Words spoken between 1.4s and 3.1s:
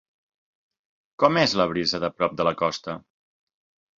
és la brisa de prop de la costa?